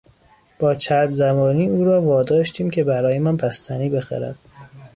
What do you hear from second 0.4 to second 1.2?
با چرب